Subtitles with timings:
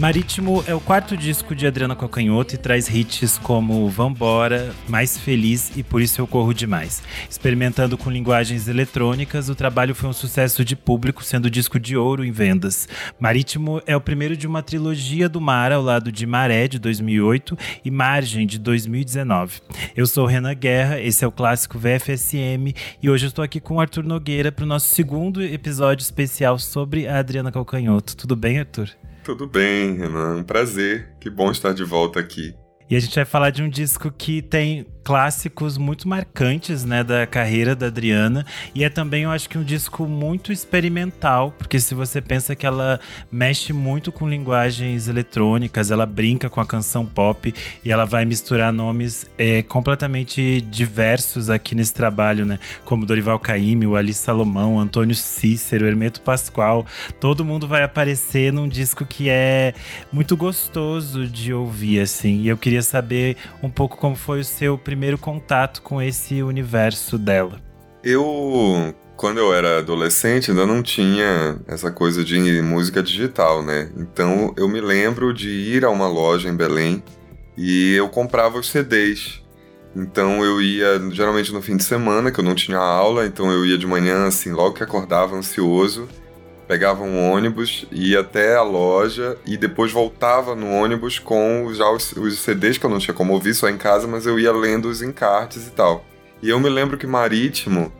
[0.00, 5.76] Marítimo é o quarto disco de Adriana Cocanhoto e traz hits como Vambora, Mais Feliz
[5.76, 7.02] e Por Isso Eu Corro Demais.
[7.28, 12.24] Experimentando com linguagens eletrônicas, o trabalho foi um sucesso de público, sendo disco de ouro
[12.24, 12.88] em vendas.
[13.18, 17.58] Marítimo é o primeiro de uma trilogia do mar ao lado de Maré, de 2008
[17.84, 19.60] e Margem, de 2019.
[19.94, 23.74] Eu sou Renan Guerra, esse é o clássico VFSM e hoje eu estou aqui com
[23.74, 28.16] o Arthur Nogueira para o nosso segundo episódio especial sobre a Adriana Calcanhoto.
[28.16, 28.88] Tudo bem, Arthur?
[29.22, 30.36] Tudo bem, Renan.
[30.36, 31.14] Um prazer.
[31.20, 32.54] Que bom estar de volta aqui.
[32.90, 37.26] E a gente vai falar de um disco que tem clássicos muito marcantes, né, da
[37.26, 38.44] carreira da Adriana,
[38.74, 42.66] e é também, eu acho que um disco muito experimental, porque se você pensa que
[42.66, 43.00] ela
[43.30, 47.52] mexe muito com linguagens eletrônicas, ela brinca com a canção pop
[47.84, 53.86] e ela vai misturar nomes é, completamente diversos aqui nesse trabalho, né, como Dorival Caymmi,
[53.86, 56.86] o Ali Salomão, Antônio Cícero, Hermeto Pascoal,
[57.18, 59.74] todo mundo vai aparecer num disco que é
[60.12, 64.78] muito gostoso de ouvir, assim, e eu queria saber um pouco como foi o seu
[64.78, 67.58] primeiro primeiro contato com esse universo dela?
[68.04, 73.90] Eu, quando eu era adolescente, ainda não tinha essa coisa de música digital, né?
[73.96, 77.02] Então eu me lembro de ir a uma loja em Belém
[77.56, 79.42] e eu comprava os CDs.
[79.96, 83.64] Então eu ia geralmente no fim de semana, que eu não tinha aula, então eu
[83.66, 86.06] ia de manhã, assim, logo que acordava, ansioso,
[86.70, 92.12] pegava um ônibus, ia até a loja e depois voltava no ônibus com já os,
[92.12, 94.88] os, CDs que eu não tinha como ouvir só em casa, mas eu ia lendo
[94.88, 96.06] os encartes e tal.
[96.40, 97.92] E eu me lembro que Marítimo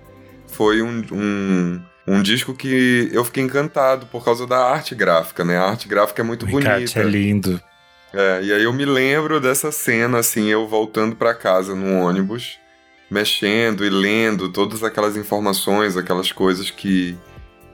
[0.46, 5.58] foi um, um, um disco que eu fiquei encantado por causa da arte gráfica, né?
[5.58, 7.00] A arte gráfica é muito o bonita.
[7.00, 7.60] é lindo.
[8.14, 12.56] É, e aí eu me lembro dessa cena, assim, eu voltando para casa no ônibus,
[13.10, 17.18] mexendo e lendo todas aquelas informações, aquelas coisas que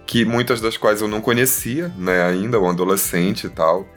[0.06, 3.88] que muitas das quais eu não conhecia, né, ainda, um adolescente e tal.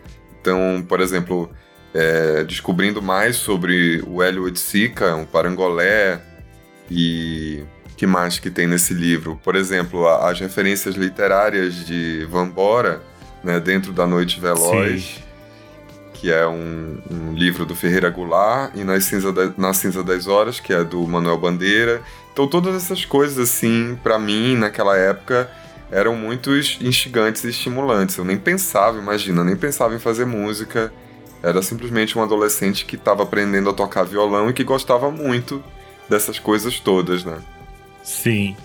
[0.41, 1.49] Então, por exemplo,
[1.93, 6.19] é, descobrindo mais sobre o Hélio Oiticica, um parangolé,
[6.89, 7.63] e
[7.95, 9.39] que mais que tem nesse livro?
[9.43, 13.01] Por exemplo, as referências literárias de Vambora,
[13.43, 15.21] né, dentro da Noite Veloz, Sim.
[16.13, 20.25] que é um, um, livro do Ferreira Goulart, e Nas Cinza da, Na Cinza das
[20.27, 22.01] Horas, que é do Manuel Bandeira.
[22.33, 25.49] Então, todas essas coisas, assim, para mim, naquela época,
[25.91, 28.17] eram muito instigantes e estimulantes.
[28.17, 30.93] Eu nem pensava, imagina, nem pensava em fazer música.
[31.41, 35.63] Era simplesmente um adolescente que estava aprendendo a tocar violão e que gostava muito
[36.09, 37.39] dessas coisas todas, né?
[38.03, 38.55] Sim.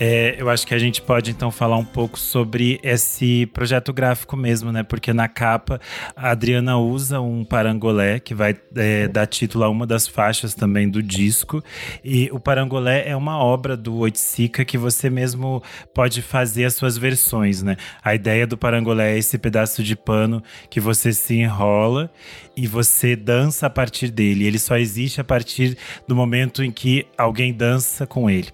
[0.00, 4.36] É, eu acho que a gente pode então falar um pouco sobre esse projeto gráfico
[4.36, 4.82] mesmo, né?
[4.82, 5.80] Porque na capa
[6.16, 10.88] a Adriana usa um parangolé que vai é, dar título a uma das faixas também
[10.88, 11.62] do disco.
[12.04, 15.62] E o parangolé é uma obra do Oiticica que você mesmo
[15.94, 17.76] pode fazer as suas versões, né?
[18.02, 22.10] A ideia do parangolé é esse pedaço de pano que você se enrola
[22.56, 24.46] e você dança a partir dele.
[24.46, 25.76] Ele só existe a partir
[26.06, 28.48] do momento em que alguém dança com ele.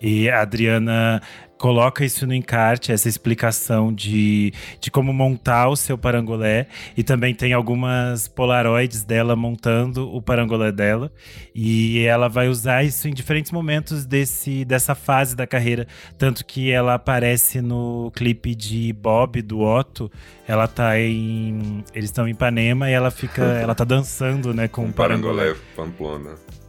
[0.00, 1.22] E a Adriana
[1.64, 6.66] coloca isso no encarte, essa explicação de, de como montar o seu parangolé.
[6.94, 11.10] E também tem algumas polaroids dela montando o parangolé dela.
[11.54, 15.86] E ela vai usar isso em diferentes momentos desse, dessa fase da carreira.
[16.18, 20.12] Tanto que ela aparece no clipe de Bob, do Otto.
[20.46, 21.82] Ela tá em.
[21.94, 23.42] Eles estão em Ipanema e ela fica.
[23.42, 25.54] ela tá dançando, né, com um o parangolé.
[25.54, 26.63] parangolé Pamplona.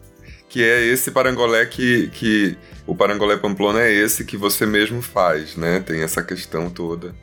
[0.56, 2.08] Que é esse parangolé que.
[2.14, 2.58] que
[2.88, 5.82] o Parangolé Pamplona é esse que você mesmo faz, né?
[5.82, 7.14] Tem essa questão toda.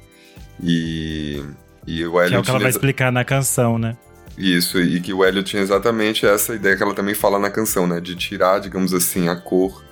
[0.62, 1.42] E,
[1.86, 3.96] e o Hélio que é o que ela vai explicar na canção, né?
[4.36, 7.86] Isso, e que o Hélio tinha exatamente essa ideia que ela também fala na canção,
[7.86, 8.00] né?
[8.00, 9.82] De tirar, digamos assim, a cor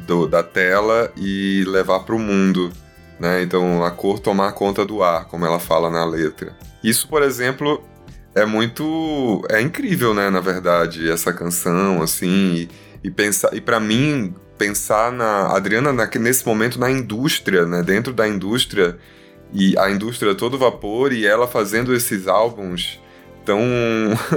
[0.00, 2.72] do, da tela e levar para o mundo,
[3.20, 3.44] né?
[3.44, 6.52] Então, a cor tomar conta do ar, como ela fala na letra.
[6.82, 7.80] Isso, por exemplo,
[8.34, 9.46] é muito...
[9.48, 10.30] é incrível, né?
[10.30, 13.54] Na verdade, essa canção, assim, e, e pensar...
[13.54, 17.82] E para mim, pensar na Adriana na, nesse momento na indústria, né?
[17.82, 18.98] Dentro da indústria
[19.54, 23.00] e a indústria todo vapor e ela fazendo esses álbuns
[23.46, 23.58] tão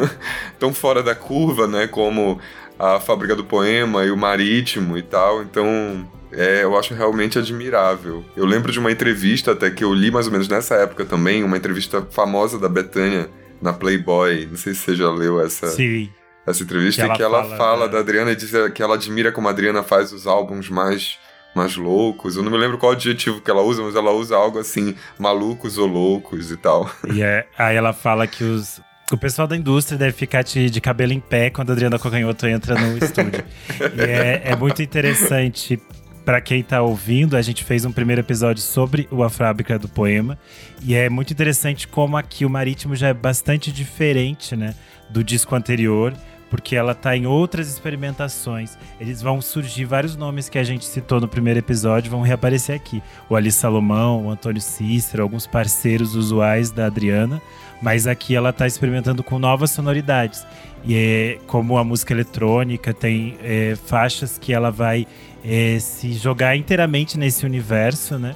[0.60, 1.88] tão fora da curva, né?
[1.88, 2.40] Como
[2.78, 5.42] a Fábrica do Poema e o Marítimo e tal.
[5.42, 8.24] Então é, eu acho realmente admirável.
[8.38, 11.44] Eu lembro de uma entrevista até que eu li mais ou menos nessa época também,
[11.44, 13.28] uma entrevista famosa da Betânia
[13.62, 14.48] na Playboy.
[14.50, 15.68] Não sei se você já leu essa.
[15.68, 16.10] Sim
[16.46, 19.32] essa entrevista, que ela, que ela fala, fala da Adriana e diz que ela admira
[19.32, 21.20] como a Adriana faz os álbuns mais
[21.54, 22.36] mais loucos.
[22.36, 25.78] Eu não me lembro qual adjetivo que ela usa, mas ela usa algo assim, malucos
[25.78, 26.90] ou loucos e tal.
[27.14, 30.80] E é, aí ela fala que os, o pessoal da indústria deve ficar de, de
[30.80, 33.44] cabelo em pé quando a Adriana Cocanhoto entra no estúdio.
[33.98, 35.78] e é, é muito interessante
[36.24, 39.90] para quem está ouvindo, a gente fez um primeiro episódio sobre o A Fábrica do
[39.90, 40.38] Poema.
[40.82, 44.76] E é muito interessante como aqui o Marítimo já é bastante diferente né,
[45.10, 46.14] do disco anterior
[46.52, 48.78] porque ela está em outras experimentações.
[49.00, 53.02] Eles vão surgir vários nomes que a gente citou no primeiro episódio, vão reaparecer aqui.
[53.30, 57.42] O Ali Salomão, o Antônio Cícero, alguns parceiros usuais da Adriana,
[57.82, 60.46] mas aqui ela está experimentando com novas sonoridades.
[60.84, 65.08] E é, como a música eletrônica tem é, faixas que ela vai
[65.46, 68.36] é, se jogar inteiramente nesse universo, né?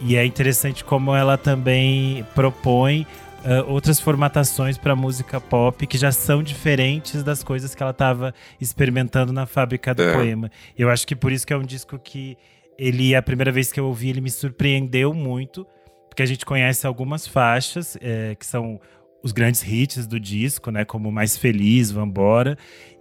[0.00, 3.04] E é interessante como ela também propõe
[3.46, 8.34] uh, outras formatações para música pop que já são diferentes das coisas que ela estava
[8.60, 10.12] experimentando na fábrica do é.
[10.12, 10.50] poema.
[10.76, 12.36] Eu acho que por isso que é um disco que
[12.76, 15.66] ele, a primeira vez que eu ouvi, ele me surpreendeu muito,
[16.08, 18.80] porque a gente conhece algumas faixas é, que são
[19.22, 20.84] os grandes hits do disco, né?
[20.84, 22.56] Como Mais Feliz, Vambora.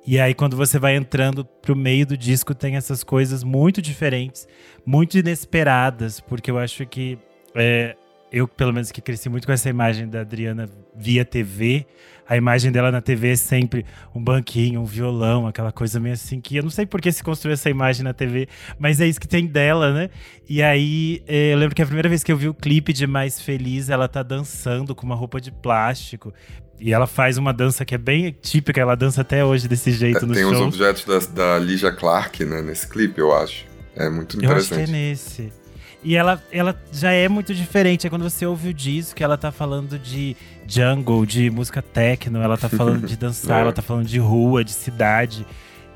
[0.07, 4.47] E aí, quando você vai entrando pro meio do disco, tem essas coisas muito diferentes,
[4.85, 7.17] muito inesperadas, porque eu acho que
[7.55, 7.95] é,
[8.35, 11.85] eu, pelo menos, que cresci muito com essa imagem da Adriana via TV,
[12.27, 16.41] a imagem dela na TV é sempre um banquinho, um violão, aquela coisa meio assim,
[16.41, 19.21] que eu não sei por que se construiu essa imagem na TV, mas é isso
[19.21, 20.09] que tem dela, né?
[20.49, 23.07] E aí, eh, eu lembro que a primeira vez que eu vi o clipe de
[23.07, 26.33] Mais Feliz, ela tá dançando com uma roupa de plástico.
[26.77, 30.25] E ela faz uma dança que é bem típica, ela dança até hoje desse jeito
[30.25, 30.51] é, no tem show.
[30.51, 33.65] Tem os objetos da, da Ligia Clark, né, nesse clipe, eu acho.
[33.95, 34.73] É muito interessante.
[34.73, 35.64] Eu acho que é nesse.
[36.05, 38.05] E ela, ela já é muito diferente.
[38.05, 40.37] É quando você ouve o disco, ela tá falando de
[40.67, 43.61] jungle, de música techno, ela tá falando de dançar, é.
[43.61, 45.47] ela tá falando de rua, de cidade.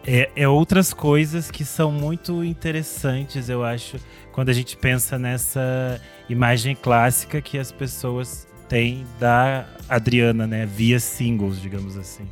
[0.03, 3.97] É, é, outras coisas que são muito interessantes, eu acho,
[4.31, 10.65] quando a gente pensa nessa imagem clássica que as pessoas têm da Adriana, né?
[10.65, 12.27] Via singles, digamos assim.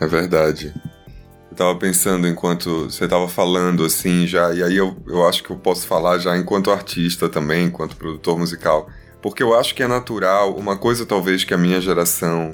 [0.00, 0.74] É verdade
[1.56, 5.56] tava pensando enquanto você tava falando, assim, já, e aí eu, eu acho que eu
[5.56, 8.88] posso falar já enquanto artista também, enquanto produtor musical,
[9.20, 12.52] porque eu acho que é natural, uma coisa talvez que a minha geração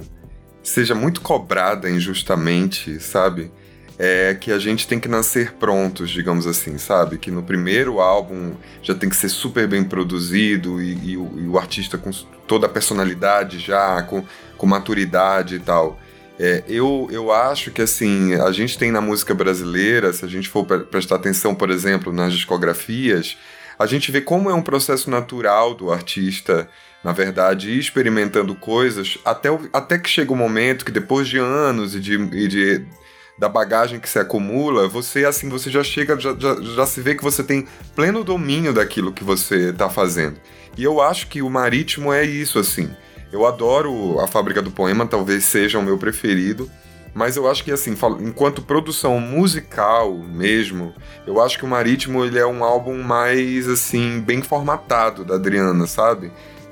[0.63, 3.53] seja muito cobrada injustamente, sabe?
[3.97, 7.19] É que a gente tem que nascer prontos, digamos assim, sabe?
[7.19, 11.47] Que no primeiro álbum já tem que ser super bem produzido e, e, o, e
[11.47, 12.11] o, artista com
[12.47, 14.25] toda a personalidade já, com,
[14.57, 16.01] com maturidade e tal.
[16.39, 20.49] É, eu, eu acho que assim, a gente tem na música brasileira, se a gente
[20.49, 23.37] for prestar atenção, por exemplo, nas discografias,
[23.79, 26.69] a gente vê como é um processo natural do artista,
[27.05, 31.29] na verdade, ir experimentando coisas até, o, até que chega o um momento que depois
[31.29, 32.85] de anos e de, e de
[33.37, 37.17] da bagagem que se acumula, você assim, você já chega, já, já, já se vê
[37.17, 40.37] que você tem pleno domínio daquilo que você está fazendo.
[40.77, 42.91] E eu acho que o marítimo é isso, assim.
[43.35, 46.71] Eu adoro a Fábrica do Poema, talvez seja o meu preferido.
[47.13, 50.95] Mas eu acho que, assim, enquanto produção musical mesmo,
[51.27, 55.85] eu acho que o Marítimo ele é um álbum mais, assim, bem formatado da Adriana,
[55.89, 56.31] sabe?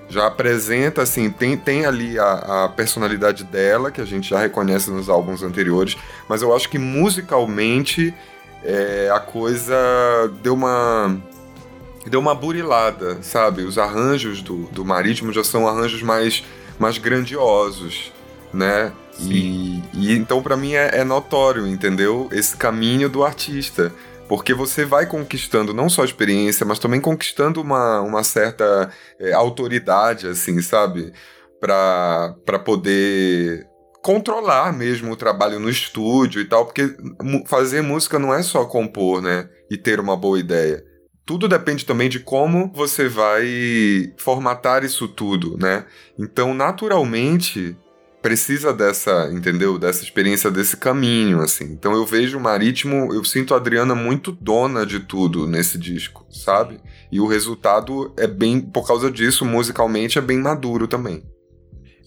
[0.08, 4.88] Já apresenta, assim, tem, tem ali a, a personalidade dela, que a gente já reconhece
[4.88, 5.96] nos álbuns anteriores,
[6.28, 8.14] mas eu acho que musicalmente
[8.62, 9.74] é, a coisa
[10.40, 11.20] deu uma
[12.06, 13.62] deu uma burilada, sabe?
[13.62, 16.44] Os arranjos do, do Marítimo já são arranjos mais,
[16.78, 18.12] mais grandiosos,
[18.52, 18.93] né?
[19.20, 22.28] E, e, então para mim é, é, notório, entendeu?
[22.32, 23.93] Esse caminho do artista.
[24.29, 30.26] Porque você vai conquistando não só experiência, mas também conquistando uma, uma certa é, autoridade,
[30.26, 31.12] assim, sabe?
[31.60, 33.67] Para poder
[34.03, 36.96] controlar mesmo o trabalho no estúdio e tal, porque
[37.46, 39.48] fazer música não é só compor, né?
[39.70, 40.82] E ter uma boa ideia
[41.24, 45.84] tudo depende também de como você vai formatar isso tudo, né?
[46.19, 47.76] Então, naturalmente,
[48.22, 49.79] precisa dessa, entendeu?
[49.79, 51.64] Dessa experiência, desse caminho, assim.
[51.64, 56.24] Então eu vejo o Marítimo, eu sinto a Adriana muito dona de tudo nesse disco,
[56.31, 56.81] sabe?
[57.10, 61.24] E o resultado é bem, por causa disso, musicalmente é bem maduro também.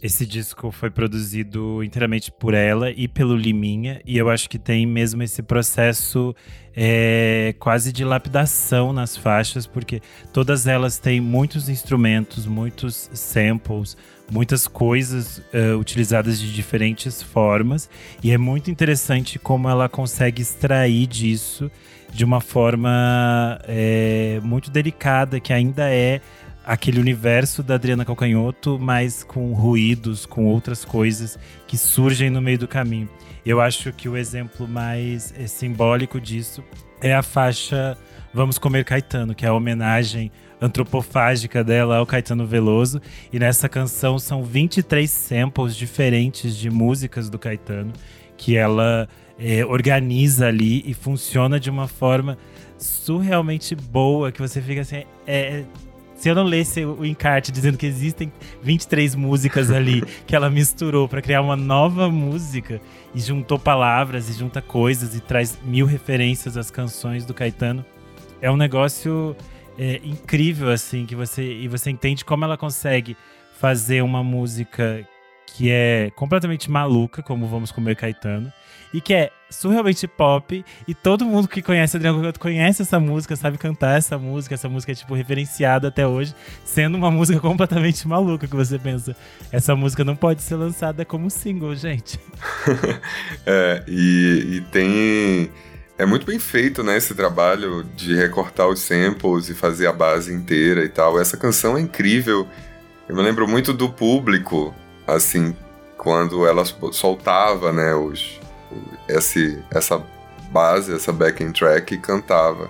[0.05, 4.85] Esse disco foi produzido inteiramente por ela e pelo Liminha, e eu acho que tem
[4.85, 6.35] mesmo esse processo
[6.75, 9.99] é, quase de lapidação nas faixas, porque
[10.31, 13.97] todas elas têm muitos instrumentos, muitos samples,
[14.31, 17.89] muitas coisas uh, utilizadas de diferentes formas,
[18.23, 21.71] e é muito interessante como ela consegue extrair disso
[22.13, 26.21] de uma forma é, muito delicada, que ainda é
[26.65, 32.57] aquele universo da Adriana Calcanhoto, mas com ruídos, com outras coisas que surgem no meio
[32.57, 33.09] do caminho.
[33.45, 36.63] Eu acho que o exemplo mais é, simbólico disso
[37.01, 37.95] é a faixa
[38.33, 42.99] Vamos Comer Caetano, que é a homenagem antropofágica dela ao Caetano Veloso.
[43.31, 47.93] E nessa canção são 23 samples diferentes de músicas do Caetano
[48.35, 49.07] que ela
[49.39, 52.37] é, organiza ali e funciona de uma forma
[52.77, 55.03] surrealmente boa que você fica assim.
[55.25, 55.63] É,
[56.15, 58.31] se eu não lesse o encarte dizendo que existem
[58.61, 62.81] 23 músicas ali que ela misturou para criar uma nova música
[63.13, 67.85] e juntou palavras e junta coisas e traz mil referências às canções do Caetano,
[68.41, 69.35] é um negócio
[69.77, 73.15] é, incrível assim que você e você entende como ela consegue
[73.57, 75.07] fazer uma música
[75.45, 78.51] que é completamente maluca, como Vamos Comer Caetano,
[78.93, 83.35] e que é surrealmente pop, e todo mundo que conhece Adriano Cocato conhece essa música,
[83.35, 88.07] sabe cantar essa música, essa música é, tipo, referenciada até hoje, sendo uma música completamente
[88.07, 89.15] maluca, que você pensa,
[89.51, 92.19] essa música não pode ser lançada como single, gente.
[93.45, 95.51] é, e, e tem...
[95.97, 100.33] É muito bem feito, né, esse trabalho de recortar os samples e fazer a base
[100.33, 101.17] inteira e tal.
[101.17, 102.45] Essa canção é incrível.
[103.07, 104.75] Eu me lembro muito do público
[105.07, 105.55] assim,
[105.97, 108.39] quando ela soltava, né, os,
[109.07, 110.01] esse, essa
[110.51, 112.69] base, essa backing track e cantava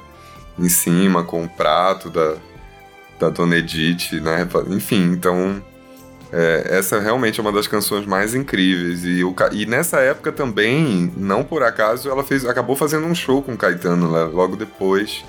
[0.58, 2.36] em cima com o prato da,
[3.20, 5.62] da Dona Edith, né, enfim, então
[6.32, 11.14] é, essa realmente é uma das canções mais incríveis e, o, e nessa época também,
[11.16, 15.24] não por acaso, ela fez, acabou fazendo um show com o Caetano né, logo depois.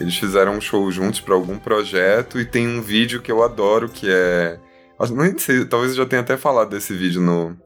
[0.00, 3.88] Eles fizeram um show juntos para algum projeto e tem um vídeo que eu adoro
[3.88, 4.58] que é
[4.98, 7.56] não sei, talvez eu já tenha até falado desse vídeo no,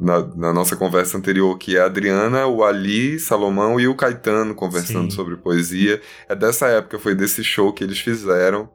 [0.00, 4.54] na, na, nossa conversa anterior, que é a Adriana, o Ali, Salomão e o Caetano
[4.54, 5.16] conversando Sim.
[5.16, 6.00] sobre poesia.
[6.28, 8.68] É dessa época, foi desse show que eles fizeram.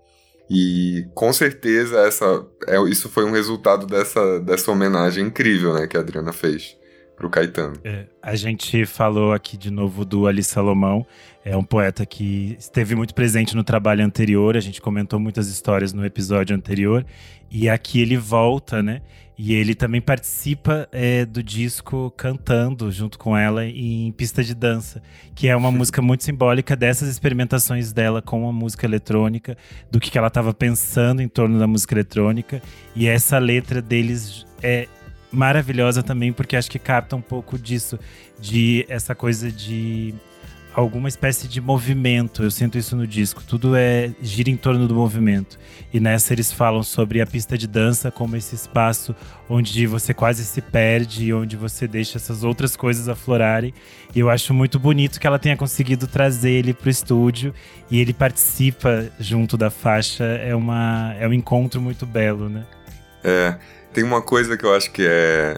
[0.50, 5.98] E com certeza essa, é, isso foi um resultado dessa, dessa homenagem incrível né, que
[5.98, 6.78] a Adriana fez
[7.16, 7.78] pro Caetano.
[7.84, 11.06] É, a gente falou aqui de novo do Ali Salomão.
[11.44, 14.58] É um poeta que esteve muito presente no trabalho anterior.
[14.58, 17.06] A gente comentou muitas histórias no episódio anterior.
[17.50, 19.02] E aqui ele volta, né?
[19.38, 25.02] E ele também participa é, do disco cantando junto com ela em pista de dança,
[25.36, 29.58] que é uma música muito simbólica dessas experimentações dela com a música eletrônica,
[29.92, 32.62] do que, que ela estava pensando em torno da música eletrônica.
[32.96, 34.88] E essa letra deles é
[35.36, 38.00] maravilhosa também, porque acho que capta um pouco disso,
[38.40, 40.16] de essa coisa de
[40.76, 42.44] alguma espécie de movimento.
[42.44, 43.42] Eu sinto isso no disco.
[43.48, 45.58] Tudo é gira em torno do movimento.
[45.94, 49.16] E nessa eles falam sobre a pista de dança como esse espaço
[49.50, 53.74] onde você quase se perde, onde você deixa essas outras coisas aflorarem.
[54.14, 57.54] E eu acho muito bonito que ela tenha conseguido trazer ele para o estúdio
[57.90, 60.26] e ele participa junto da faixa.
[60.26, 62.66] É uma é um encontro muito belo, né?
[63.24, 63.56] É,
[63.96, 65.58] tem uma coisa que eu acho que é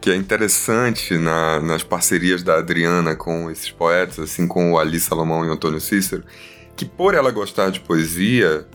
[0.00, 5.00] que é interessante na, nas parcerias da Adriana com esses poetas, assim com o Ali
[5.00, 6.24] Salomão e o Antônio Cícero,
[6.76, 8.66] que por ela gostar de poesia,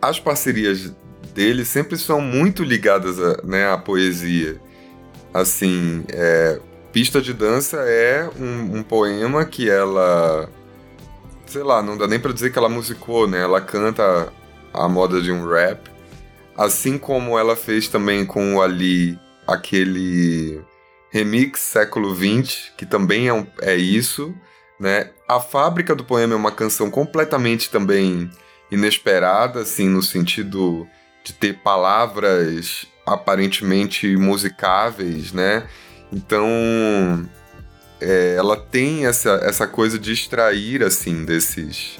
[0.00, 0.92] as parcerias
[1.34, 4.60] dele sempre são muito ligadas a, né, à poesia.
[5.32, 6.60] Assim, é,
[6.92, 10.48] Pista de Dança é um, um, poema que ela.
[11.46, 13.40] Sei lá, não dá nem para dizer que ela musicou, né?
[13.40, 14.32] Ela canta
[14.72, 15.91] a moda de um rap.
[16.56, 20.60] Assim como ela fez também com o Ali aquele
[21.10, 24.34] remix século XX, que também é, um, é isso,
[24.80, 25.10] né?
[25.28, 28.30] A Fábrica do Poema é uma canção completamente também
[28.70, 30.86] inesperada, assim, no sentido
[31.22, 35.66] de ter palavras aparentemente musicáveis, né?
[36.12, 36.48] Então,
[38.00, 41.98] é, ela tem essa, essa coisa de extrair, assim, desses,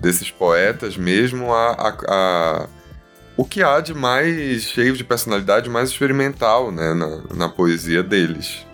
[0.00, 2.68] desses poetas mesmo a, a, a
[3.36, 8.64] o que há de mais cheio de personalidade, mais experimental, né, na, na poesia deles.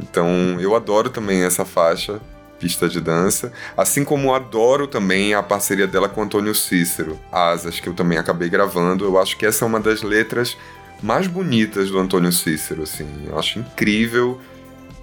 [0.00, 2.20] Então, eu adoro também essa faixa,
[2.58, 7.88] pista de dança, assim como adoro também a parceria dela com Antônio Cícero, Asas, que
[7.88, 9.04] eu também acabei gravando.
[9.04, 10.56] Eu acho que essa é uma das letras
[11.02, 13.06] mais bonitas do Antônio Cícero, assim.
[13.26, 14.40] Eu acho incrível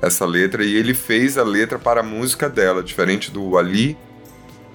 [0.01, 3.97] essa letra e ele fez a letra para a música dela, diferente do Ali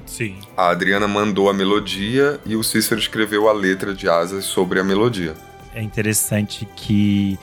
[0.09, 0.37] Sim.
[0.57, 4.85] A Adriana mandou a melodia e o Cícero escreveu a letra de Asas sobre a
[4.85, 5.35] melodia.
[5.75, 7.39] É interessante que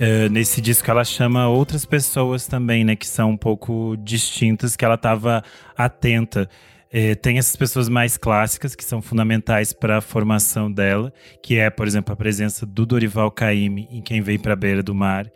[0.00, 4.84] uh, nesse disco ela chama outras pessoas também, né, que são um pouco distintas, que
[4.84, 5.42] ela estava
[5.76, 6.48] atenta.
[6.90, 11.68] É, tem essas pessoas mais clássicas que são fundamentais para a formação dela, que é,
[11.68, 15.28] por exemplo, a presença do Dorival Caymmi em Quem Vem para a Beira do Mar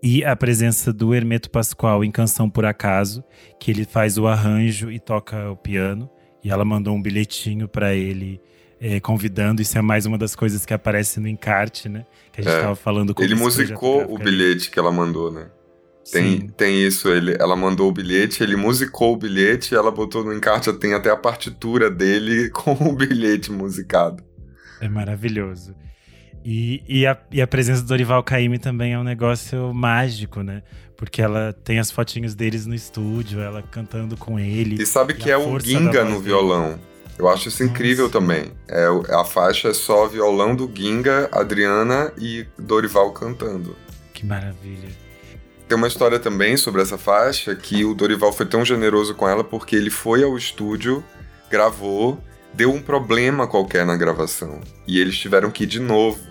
[0.00, 3.24] e a presença do Hermeto Pascoal em Canção por Acaso,
[3.58, 6.08] que ele faz o arranjo e toca o piano.
[6.42, 8.40] E ela mandou um bilhetinho para ele
[8.80, 9.60] é, convidando.
[9.60, 12.06] Isso é mais uma das coisas que aparece no encarte, né?
[12.32, 12.76] Que a gente estava é.
[12.76, 15.48] falando com Ele musicou o bilhete que ela mandou, né?
[16.10, 20.34] Tem, tem isso, ele, ela mandou o bilhete, ele musicou o bilhete, ela botou no
[20.34, 24.24] encarte, tem até a partitura dele com o bilhete musicado.
[24.80, 25.74] É maravilhoso.
[26.44, 30.62] E, e, a, e a presença do Dorival Caymmi também é um negócio mágico, né?
[30.96, 34.82] Porque ela tem as fotinhos deles no estúdio, ela cantando com ele.
[34.82, 36.78] E sabe e que é o Ginga no violão.
[37.18, 38.18] Eu acho isso incrível Nossa.
[38.18, 38.52] também.
[38.66, 43.76] É, a faixa é só violão do Ginga, Adriana e Dorival cantando.
[44.14, 44.88] Que maravilha.
[45.68, 49.44] Tem uma história também sobre essa faixa que o Dorival foi tão generoso com ela
[49.44, 51.04] porque ele foi ao estúdio,
[51.50, 52.18] gravou,
[52.52, 56.29] deu um problema qualquer na gravação e eles tiveram que ir de novo.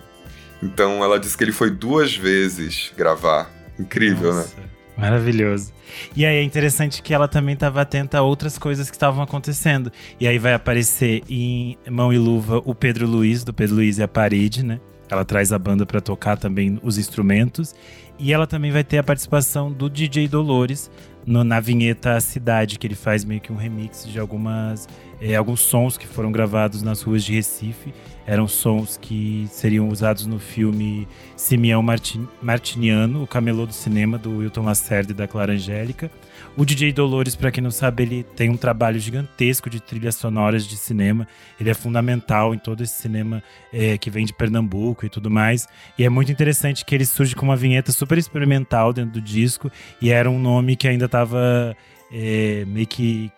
[0.61, 3.49] Então ela disse que ele foi duas vezes gravar.
[3.77, 4.41] Incrível, né?
[4.41, 4.67] Nossa, né?
[4.97, 5.71] Maravilhoso.
[6.15, 9.91] E aí é interessante que ela também estava atenta a outras coisas que estavam acontecendo.
[10.19, 14.03] E aí vai aparecer em Mão e Luva o Pedro Luiz, do Pedro Luiz e
[14.03, 14.79] a Parede, né?
[15.09, 17.73] Ela traz a banda para tocar também os instrumentos.
[18.19, 20.91] E ela também vai ter a participação do DJ Dolores
[21.29, 24.89] no, na vinheta Cidade, que ele faz meio que um remix de algumas
[25.21, 27.93] é, alguns sons que foram gravados nas ruas de Recife.
[28.25, 34.37] Eram sons que seriam usados no filme Simeão Martin, Martiniano, o camelô do cinema, do
[34.37, 36.09] Wilton Lacerda e da Clara Angélica.
[36.57, 40.67] O DJ Dolores, para quem não sabe, ele tem um trabalho gigantesco de trilhas sonoras
[40.67, 41.27] de cinema.
[41.59, 43.41] Ele é fundamental em todo esse cinema
[43.71, 45.67] é, que vem de Pernambuco e tudo mais.
[45.97, 49.71] E é muito interessante que ele surge com uma vinheta super experimental dentro do disco.
[50.01, 51.75] E era um nome que ainda estava
[52.11, 53.31] é, meio que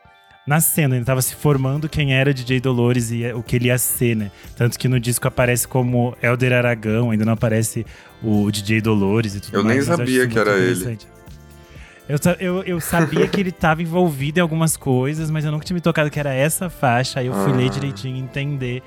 [0.47, 4.15] nascendo, ele estava se formando quem era DJ Dolores e o que ele ia ser,
[4.15, 4.31] né?
[4.55, 7.85] Tanto que no disco aparece como Elder Aragão, ainda não aparece
[8.23, 9.87] o DJ Dolores e tudo eu mais.
[9.87, 10.97] Eu nem sabia que era ele.
[12.09, 15.75] Eu, eu, eu sabia que ele estava envolvido em algumas coisas, mas eu nunca tinha
[15.75, 17.19] me tocado que era essa faixa.
[17.19, 17.55] Aí eu fui ah.
[17.55, 18.83] ler direitinho e entender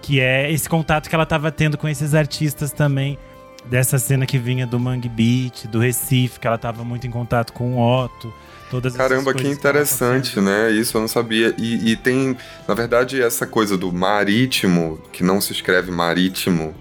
[0.00, 3.18] que é esse contato que ela estava tendo com esses artistas também.
[3.64, 7.52] Dessa cena que vinha do Mangue Beat, do Recife, que ela estava muito em contato
[7.52, 8.32] com o Otto.
[8.68, 10.70] Todas Caramba, que interessante, que né?
[10.70, 11.54] Isso eu não sabia.
[11.56, 16.74] E, e, tem, na verdade, essa coisa do marítimo, que não se escreve marítimo,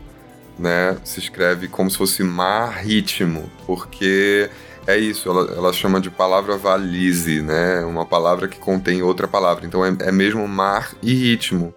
[0.57, 0.97] né?
[1.03, 4.49] Se escreve como se fosse marítimo, porque
[4.87, 7.81] é isso, ela, ela chama de palavra valise, né?
[7.85, 9.65] Uma palavra que contém outra palavra.
[9.65, 11.73] Então é, é mesmo mar e ritmo.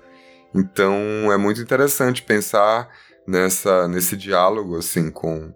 [0.55, 2.89] Então é muito interessante pensar
[3.27, 5.53] nessa, nesse diálogo assim com,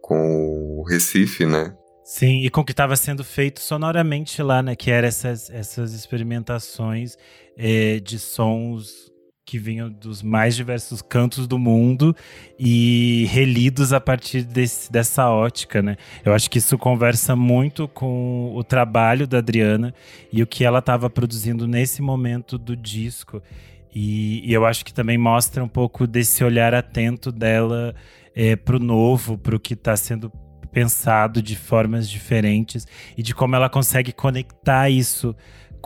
[0.00, 1.74] com o Recife, né?
[2.04, 4.76] Sim, e com o que estava sendo feito sonoramente lá, né?
[4.76, 7.16] Que eram essas, essas experimentações
[7.56, 9.10] é, de sons
[9.46, 12.14] que vinham dos mais diversos cantos do mundo
[12.58, 15.96] e relidos a partir desse, dessa ótica, né?
[16.24, 19.94] Eu acho que isso conversa muito com o trabalho da Adriana
[20.32, 23.40] e o que ela estava produzindo nesse momento do disco.
[23.94, 27.94] E, e, eu acho que também mostra um pouco desse olhar atento dela
[28.34, 30.30] é, para o novo, para o que está sendo
[30.72, 35.34] pensado de formas diferentes e de como ela consegue conectar isso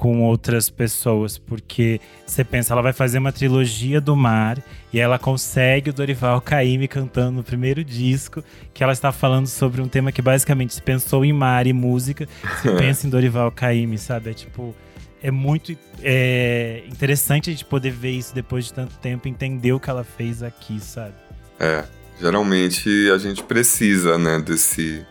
[0.00, 4.56] com outras pessoas, porque você pensa, ela vai fazer uma trilogia do mar
[4.90, 9.82] e ela consegue o Dorival Caymmi cantando no primeiro disco, que ela está falando sobre
[9.82, 13.98] um tema que basicamente se pensou em mar e música, você pensa em Dorival Caymmi,
[13.98, 14.30] sabe?
[14.30, 14.74] É tipo,
[15.22, 19.78] é muito é, interessante a gente poder ver isso depois de tanto tempo, entender o
[19.78, 21.12] que ela fez aqui, sabe?
[21.58, 21.84] É,
[22.18, 25.06] geralmente a gente precisa, né, desse,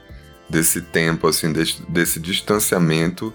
[0.50, 3.32] desse tempo, assim, desse, desse distanciamento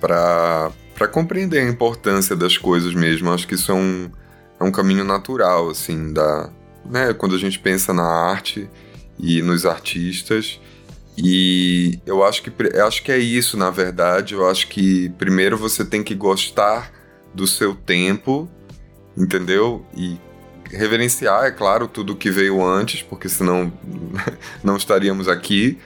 [0.00, 3.30] para para compreender a importância das coisas mesmo.
[3.30, 4.10] Acho que isso é um,
[4.58, 6.50] é um caminho natural, assim, da,
[6.84, 8.68] né, quando a gente pensa na arte
[9.18, 10.58] e nos artistas.
[11.16, 14.34] E eu acho que, eu acho que é isso, na verdade.
[14.34, 16.92] Eu acho que primeiro você tem que gostar
[17.34, 18.48] do seu tempo,
[19.16, 19.84] entendeu?
[19.94, 20.18] E
[20.70, 23.72] reverenciar, é claro, tudo que veio antes, porque senão
[24.64, 25.78] não estaríamos aqui.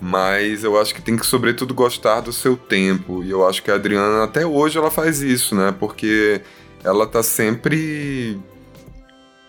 [0.00, 3.22] Mas eu acho que tem que, sobretudo, gostar do seu tempo.
[3.24, 5.74] E eu acho que a Adriana, até hoje, ela faz isso, né?
[5.78, 6.40] Porque
[6.84, 8.38] ela tá sempre.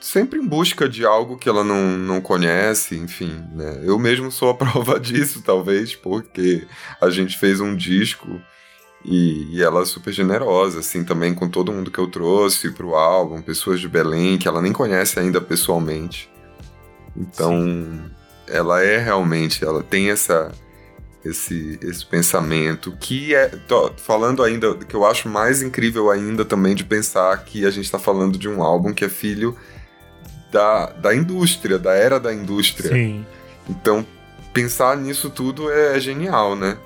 [0.02, 3.82] Sempre em busca de algo que ela não, não conhece, enfim, né?
[3.84, 6.66] Eu mesmo sou a prova disso, talvez, porque
[7.02, 8.42] a gente fez um disco
[9.04, 12.96] e, e, ela é super generosa, assim, também com todo mundo que eu trouxe pro
[12.96, 16.30] álbum, pessoas de Belém que ela nem conhece ainda pessoalmente.
[17.16, 18.19] Então, Sim
[18.50, 20.52] ela é realmente, ela tem essa
[21.24, 23.52] esse, esse pensamento que é
[23.98, 28.00] falando ainda que eu acho mais incrível ainda também de pensar que a gente está
[28.00, 29.58] falando de um álbum que é filho
[30.52, 32.90] da, da indústria, da era da indústria.
[32.90, 33.26] Sim.
[33.68, 34.06] Então
[34.54, 36.78] pensar nisso tudo é genial, né?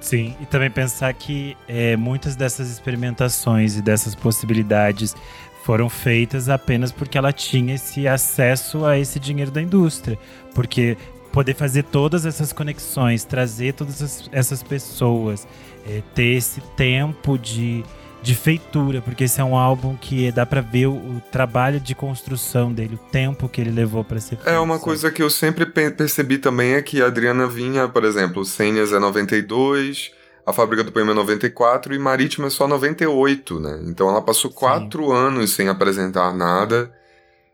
[0.00, 5.14] Sim, e também pensar que é, muitas dessas experimentações e dessas possibilidades
[5.64, 10.18] foram feitas apenas porque ela tinha esse acesso a esse dinheiro da indústria.
[10.54, 10.96] Porque
[11.32, 15.46] poder fazer todas essas conexões, trazer todas essas pessoas,
[15.86, 17.84] é, ter esse tempo de,
[18.22, 21.94] de feitura, porque esse é um álbum que dá para ver o, o, trabalho de
[21.94, 24.48] construção dele, o tempo que ele levou para ser feito.
[24.48, 28.44] É uma coisa que eu sempre percebi também é que a Adriana vinha, por exemplo,
[28.44, 30.12] Senhas é 92,
[30.44, 33.80] a Fábrica do Poema é 94 e Marítimo é só 98, né?
[33.86, 35.12] Então ela passou quatro Sim.
[35.12, 36.92] anos sem apresentar nada,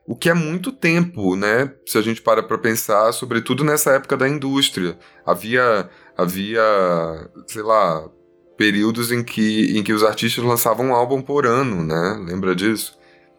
[0.06, 1.72] o que é muito tempo, né?
[1.84, 4.96] Se a gente para para pensar, sobretudo nessa época da indústria.
[5.24, 6.62] Havia, havia,
[7.46, 8.08] sei lá,
[8.56, 12.24] períodos em que, em que os artistas lançavam um álbum por ano, né?
[12.24, 12.96] Lembra disso?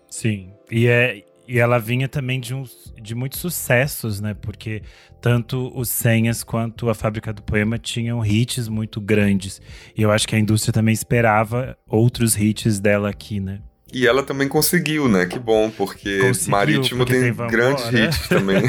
[0.10, 0.52] Sim.
[0.70, 4.34] E, é, e ela vinha também de, uns, de muitos sucessos, né?
[4.34, 4.82] Porque
[5.22, 9.62] tanto os Senhas quanto a Fábrica do Poema tinham hits muito grandes.
[9.96, 13.60] E eu acho que a indústria também esperava outros hits dela aqui, né?
[13.94, 15.26] E ela também conseguiu, né?
[15.26, 18.62] Que bom, porque conseguiu, Marítimo porque tem, tem grandes hits também.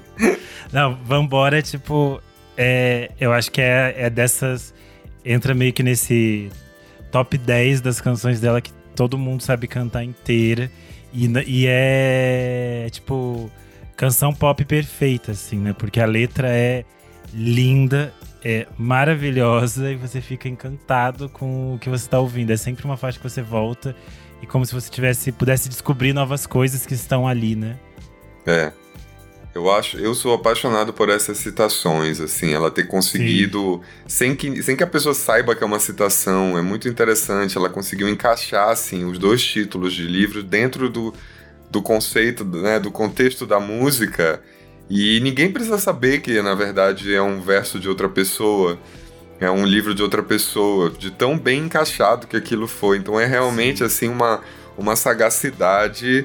[0.70, 2.20] Não, Vambora é tipo.
[2.56, 4.74] É, eu acho que é, é dessas
[5.24, 6.50] entra meio que nesse
[7.10, 10.70] top 10 das canções dela que todo mundo sabe cantar inteira.
[11.12, 13.50] E, e é, tipo,
[13.96, 15.72] canção pop perfeita, assim, né?
[15.72, 16.84] Porque a letra é
[17.32, 18.12] linda,
[18.44, 22.50] é maravilhosa e você fica encantado com o que você está ouvindo.
[22.50, 23.94] É sempre uma faixa que você volta
[24.42, 27.78] e como se você tivesse pudesse descobrir novas coisas que estão ali, né?
[28.46, 28.72] É.
[29.52, 34.76] Eu acho, eu sou apaixonado por essas citações, assim, ela ter conseguido, sem que, sem
[34.76, 39.04] que a pessoa saiba que é uma citação, é muito interessante, ela conseguiu encaixar, assim,
[39.04, 41.12] os dois títulos de livro dentro do,
[41.68, 44.40] do conceito, né, do contexto da música,
[44.88, 48.78] e ninguém precisa saber que, na verdade, é um verso de outra pessoa,
[49.40, 53.26] é um livro de outra pessoa, de tão bem encaixado que aquilo foi, então é
[53.26, 53.84] realmente, Sim.
[53.84, 54.42] assim, uma,
[54.78, 56.24] uma sagacidade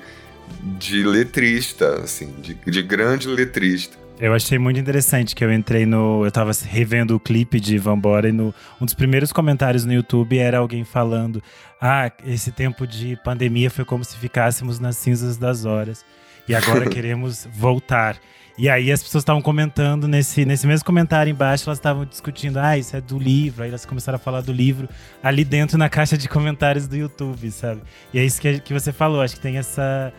[0.78, 4.06] de letrista, assim, de, de grande letrista.
[4.20, 6.24] Eu achei muito interessante que eu entrei no.
[6.24, 10.38] Eu tava revendo o clipe de Vambora e no, um dos primeiros comentários no YouTube
[10.38, 11.44] era alguém falando:
[11.82, 16.06] Ah, esse tempo de pandemia foi como se ficássemos nas cinzas das horas.
[16.48, 18.18] E agora queremos voltar.
[18.58, 22.78] E aí as pessoas estavam comentando nesse, nesse mesmo comentário embaixo, elas estavam discutindo, ah,
[22.78, 23.64] isso é do livro.
[23.64, 24.88] Aí elas começaram a falar do livro
[25.22, 27.82] ali dentro na caixa de comentários do YouTube, sabe?
[28.14, 30.14] E é isso que, que você falou, acho que tem essa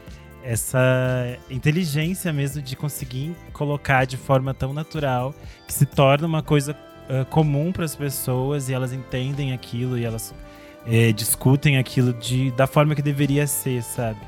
[0.47, 5.35] essa inteligência mesmo de conseguir colocar de forma tão natural
[5.67, 6.77] que se torna uma coisa
[7.11, 10.33] uh, comum para as pessoas e elas entendem aquilo e elas
[10.87, 14.21] uh, discutem aquilo de, da forma que deveria ser, sabe?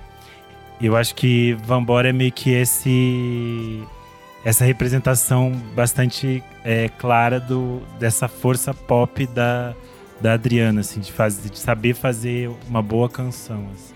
[0.81, 3.83] Eu acho que Vambora é meio que esse
[4.45, 9.75] essa representação bastante é, clara do, dessa força pop da,
[10.21, 13.95] da Adriana, assim, de, fazer, de saber fazer uma boa canção, assim.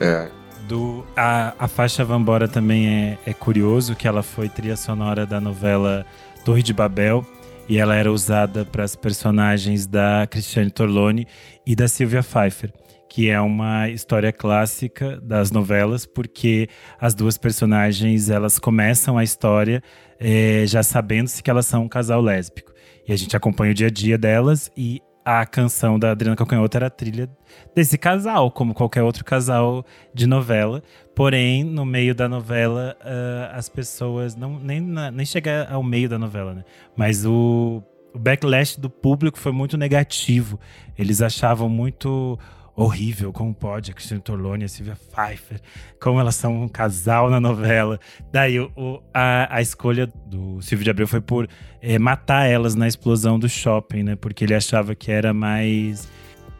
[0.00, 0.30] É,
[0.68, 5.40] do, a, a faixa Vambora também é, é curioso, que ela foi trilha sonora da
[5.40, 6.04] novela
[6.44, 7.24] Torre de Babel.
[7.68, 11.26] E ela era usada para as personagens da Cristiane Torlone
[11.66, 12.70] e da Sylvia Pfeiffer,
[13.08, 16.68] que é uma história clássica das novelas, porque
[17.00, 19.82] as duas personagens elas começam a história
[20.20, 22.72] é, já sabendo-se que elas são um casal lésbico.
[23.08, 26.76] E a gente acompanha o dia a dia delas e a canção da Adriana Calcanhoto
[26.76, 27.30] era a trilha
[27.74, 30.82] desse casal, como qualquer outro casal de novela.
[31.14, 36.18] Porém, no meio da novela, uh, as pessoas não nem, nem chega ao meio da
[36.18, 36.64] novela, né?
[36.94, 37.82] Mas o,
[38.12, 40.60] o backlash do público foi muito negativo.
[40.98, 42.38] Eles achavam muito
[42.76, 45.60] horrível, como pode a Cristina Torlone e a Silvia Pfeiffer,
[46.00, 48.00] como elas são um casal na novela.
[48.32, 51.48] Daí o, a, a escolha do Silvio de Abreu foi por
[51.80, 54.16] é, matar elas na explosão do shopping, né?
[54.16, 56.08] Porque ele achava que era mais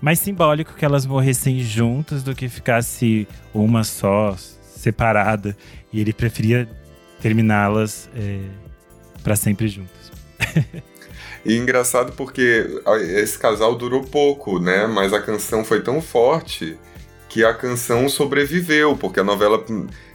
[0.00, 5.56] mais simbólico que elas morressem juntas do que ficasse uma só, separada.
[5.90, 6.68] E ele preferia
[7.22, 8.40] terminá-las é,
[9.22, 10.12] para sempre juntas.
[11.44, 12.66] E engraçado porque
[13.02, 14.86] esse casal durou pouco, né?
[14.86, 16.78] Mas a canção foi tão forte
[17.28, 19.62] que a canção sobreviveu, porque a novela,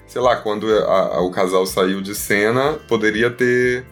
[0.08, 3.86] sei lá, quando a, a, o casal saiu de cena, poderia ter,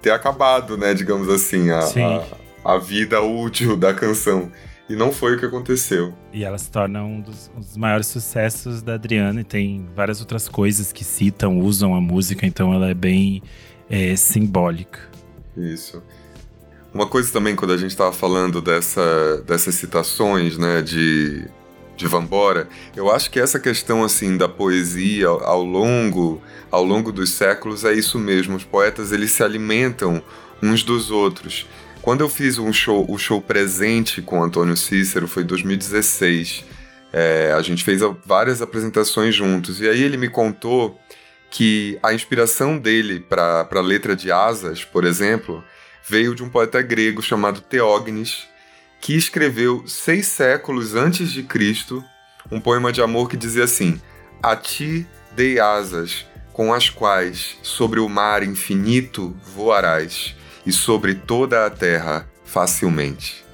[0.00, 0.94] ter acabado, né?
[0.94, 4.52] Digamos assim, a, a, a, vida útil da canção.
[4.88, 6.12] E não foi o que aconteceu.
[6.30, 10.20] E ela se torna um dos, um dos maiores sucessos da Adriana, e tem várias
[10.20, 13.42] outras coisas que citam, usam a música, então ela é bem
[13.88, 15.00] é, simbólica.
[15.56, 16.02] Isso.
[16.94, 21.44] Uma coisa também, quando a gente estava falando dessa, dessas citações, né, de,
[21.96, 27.30] de Vambora, eu acho que essa questão, assim, da poesia ao longo, ao longo dos
[27.30, 28.54] séculos é isso mesmo.
[28.54, 30.22] Os poetas, eles se alimentam
[30.62, 31.66] uns dos outros.
[32.00, 36.64] Quando eu fiz um show, o show presente com Antônio Cícero, foi em 2016.
[37.12, 39.80] É, a gente fez várias apresentações juntos.
[39.80, 40.96] E aí ele me contou
[41.50, 45.64] que a inspiração dele para a letra de Asas, por exemplo,
[46.06, 48.46] veio de um poeta grego chamado Teógenes,
[49.00, 52.04] que escreveu seis séculos antes de Cristo
[52.50, 54.00] um poema de amor que dizia assim:
[54.42, 60.34] A ti dei asas, com as quais sobre o mar infinito voarás,
[60.66, 63.44] e sobre toda a terra facilmente.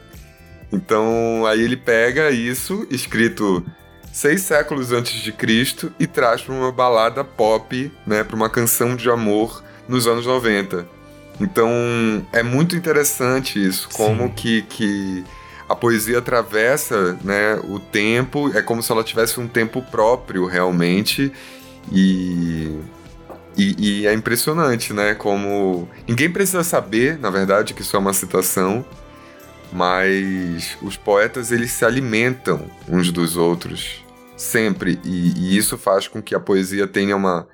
[0.73, 3.65] Então aí ele pega isso, escrito
[4.13, 8.95] seis séculos antes de Cristo, e traz para uma balada pop, né, para uma canção
[8.95, 11.00] de amor nos anos 90.
[11.41, 11.71] Então
[12.33, 15.25] é muito interessante isso, como que, que
[15.69, 21.33] a poesia atravessa né, o tempo, é como se ela tivesse um tempo próprio realmente,
[21.91, 22.79] e,
[23.57, 25.15] e, e, é impressionante, né?
[25.15, 25.89] Como.
[26.07, 28.85] Ninguém precisa saber, na verdade, que isso é uma citação,
[29.73, 34.05] mas os poetas eles se alimentam uns dos outros
[34.37, 37.47] sempre, e, e isso faz com que a poesia tenha uma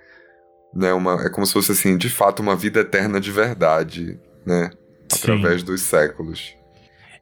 [0.76, 4.70] né, uma, é como se fosse assim, de fato, uma vida eterna de verdade, né?
[5.12, 5.66] Através Sim.
[5.66, 6.56] dos séculos.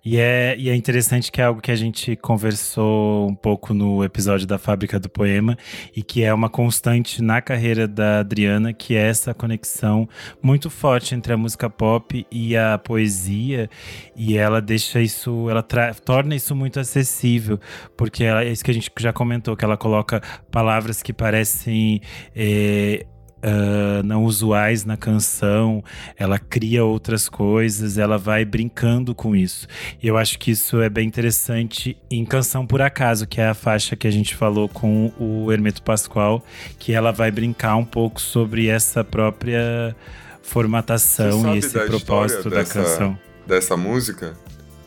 [0.05, 4.05] E é, e é interessante que é algo que a gente conversou um pouco no
[4.05, 5.57] episódio da Fábrica do Poema
[5.97, 10.07] e que é uma constante na carreira da Adriana, que é essa conexão
[10.43, 13.71] muito forte entre a música pop e a poesia.
[14.15, 17.59] E ela deixa isso, ela torna isso muito acessível,
[17.97, 22.03] porque ela, é isso que a gente já comentou, que ela coloca palavras que parecem.
[22.37, 23.07] Eh,
[23.45, 25.85] uh, não usuais na canção,
[26.17, 29.67] ela cria outras coisas, ela vai brincando com isso.
[30.03, 33.55] E eu acho que isso é bem interessante em Canção Por Acaso, que é a
[33.55, 36.43] faixa que a gente falou com o Hermeto Pascoal,
[36.79, 39.95] que ela vai brincar um pouco sobre essa própria
[40.43, 43.19] formatação e esse propósito da dessa, canção.
[43.47, 44.35] Dessa música?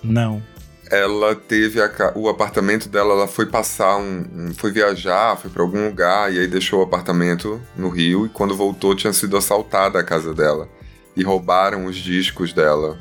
[0.03, 0.41] Não
[0.89, 5.61] ela teve a, o apartamento dela, ela foi passar um, um foi viajar, foi para
[5.61, 9.99] algum lugar e aí deixou o apartamento no Rio e quando voltou tinha sido assaltada
[9.99, 10.69] a casa dela
[11.15, 12.97] e roubaram os discos dela.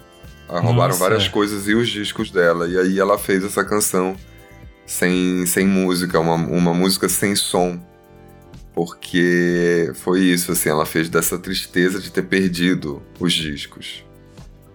[0.48, 1.00] Ah, roubaram Nossa.
[1.00, 4.16] várias coisas e os discos dela e aí ela fez essa canção
[4.86, 7.78] sem, sem música, uma, uma música sem som.
[8.72, 14.04] Porque foi isso, assim, ela fez dessa tristeza de ter perdido os discos.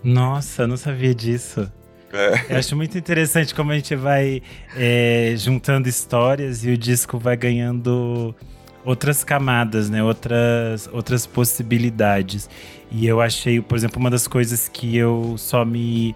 [0.04, 1.72] Nossa, eu não sabia disso.
[2.14, 2.54] É.
[2.54, 4.42] Eu acho muito interessante como a gente vai
[4.76, 8.36] é, juntando histórias e o disco vai ganhando
[8.84, 10.04] outras camadas, né?
[10.04, 12.50] Outras, outras possibilidades.
[12.92, 16.16] E eu achei, por exemplo, uma das coisas que eu só me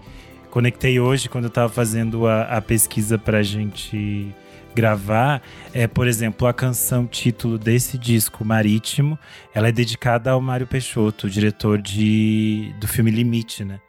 [0.50, 4.34] conectei hoje quando eu estava fazendo a, a pesquisa para a gente
[4.74, 9.18] gravar é, por exemplo, a canção título desse disco, Marítimo,
[9.54, 13.80] ela é dedicada ao Mário Peixoto, diretor de, do filme Limite, né?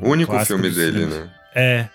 [0.00, 1.28] O único filme dele, né?
[1.56, 1.88] É.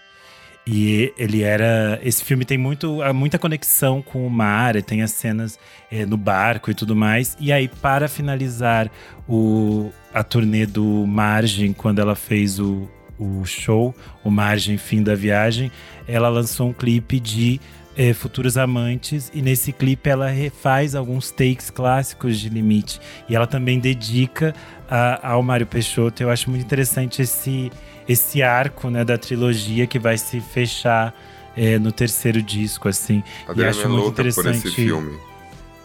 [0.65, 1.99] E ele era.
[2.03, 5.57] Esse filme tem muito, muita conexão com o mar, tem as cenas
[5.91, 7.35] é, no barco e tudo mais.
[7.39, 8.89] E aí, para finalizar
[9.27, 15.15] o, a turnê do Margem, quando ela fez o, o show, o Margem Fim da
[15.15, 15.71] Viagem,
[16.07, 17.59] ela lançou um clipe de
[17.97, 22.99] é, Futuros Amantes, e nesse clipe ela refaz alguns takes clássicos de Limite.
[23.27, 24.53] E ela também dedica
[24.91, 26.21] a, ao Mário Peixoto.
[26.21, 27.71] Eu acho muito interessante esse
[28.09, 31.15] esse arco né, da trilogia que vai se fechar
[31.55, 33.23] é, no terceiro disco, assim.
[33.47, 34.61] A e acho é muito interessante.
[34.61, 35.17] por esse filme,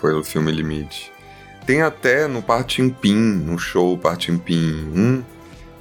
[0.01, 1.13] pelo filme Limite.
[1.65, 5.25] Tem até no Partimpim, no show Partimpim 1,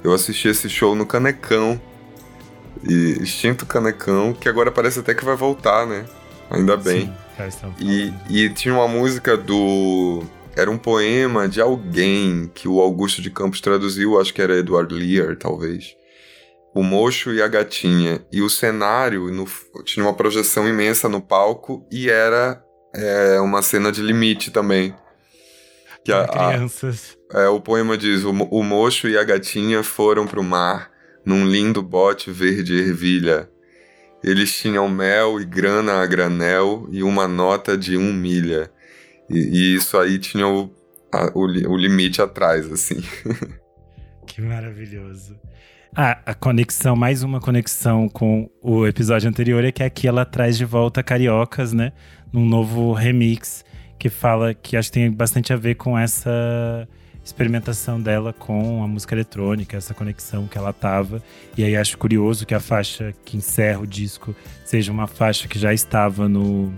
[0.04, 1.80] eu assisti esse show no Canecão,
[2.84, 6.04] e Extinto Canecão, que agora parece até que vai voltar, né?
[6.50, 7.12] Ainda bem.
[7.50, 10.22] Sim, e, e tinha uma música do
[10.56, 14.92] era um poema de alguém que o Augusto de Campos traduziu, acho que era Edward
[14.94, 15.96] Lear, talvez
[16.76, 18.20] o mocho e a gatinha.
[18.30, 19.46] E o cenário no,
[19.82, 22.62] tinha uma projeção imensa no palco e era
[22.94, 24.94] é, uma cena de limite também.
[26.04, 27.16] Que a, crianças.
[27.32, 30.90] A, é, o poema diz: o, o mocho e a gatinha foram pro mar
[31.24, 33.50] num lindo bote verde ervilha.
[34.22, 38.70] Eles tinham mel e grana a granel e uma nota de um milha.
[39.28, 40.70] E, e isso aí tinha o,
[41.12, 43.02] a, o, o limite atrás, assim.
[44.26, 45.38] Que maravilhoso.
[45.94, 50.58] Ah, a conexão, mais uma conexão com o episódio anterior é que aqui ela traz
[50.58, 51.92] de volta Cariocas, né?
[52.30, 53.64] Num novo remix
[53.98, 56.86] que fala que acho que tem bastante a ver com essa
[57.24, 61.22] experimentação dela com a música eletrônica, essa conexão que ela tava.
[61.56, 65.58] E aí acho curioso que a faixa que encerra o disco seja uma faixa que
[65.58, 66.74] já estava no,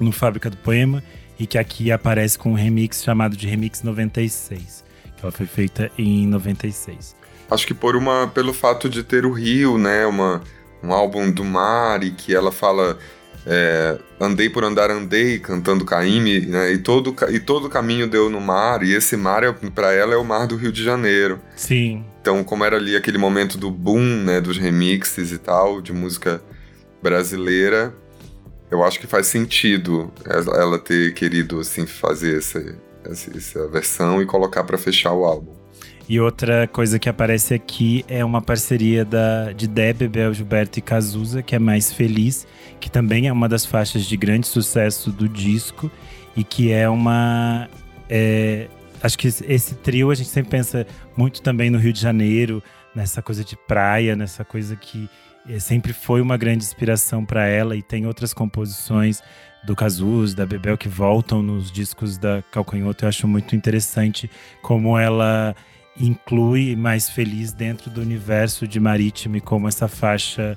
[0.00, 1.02] no Fábrica do Poema
[1.38, 4.84] e que aqui aparece com um remix chamado de Remix 96,
[5.16, 7.14] que ela foi feita em 96.
[7.50, 10.04] Acho que por uma, pelo fato de ter o Rio, né?
[10.06, 10.42] Uma,
[10.82, 12.98] um álbum do mar e que ela fala
[13.46, 16.72] é, Andei por Andar Andei, cantando Caíme, né?
[16.72, 20.16] E todo, e todo caminho deu no mar, e esse mar, é, para ela, é
[20.16, 21.40] o mar do Rio de Janeiro.
[21.54, 22.04] Sim.
[22.20, 24.40] Então, como era ali aquele momento do boom, né?
[24.40, 26.42] Dos remixes e tal, de música
[27.00, 27.94] brasileira,
[28.70, 34.64] eu acho que faz sentido ela ter querido, assim, fazer essa, essa versão e colocar
[34.64, 35.54] para fechar o álbum.
[36.08, 40.82] E outra coisa que aparece aqui é uma parceria da, de Debe, Bel Gilberto e
[40.82, 42.46] Cazuza, que é Mais Feliz,
[42.78, 45.90] que também é uma das faixas de grande sucesso do disco
[46.36, 47.68] e que é uma.
[48.08, 48.68] É,
[49.02, 52.62] acho que esse trio a gente sempre pensa muito também no Rio de Janeiro,
[52.94, 55.10] nessa coisa de praia, nessa coisa que
[55.58, 59.22] sempre foi uma grande inspiração para ela e tem outras composições
[59.64, 63.04] do Cazuza, da Bebel que voltam nos discos da Calcanhoto.
[63.04, 64.30] Eu acho muito interessante
[64.62, 65.54] como ela
[65.98, 70.56] inclui Mais Feliz dentro do universo de Marítimo e como essa faixa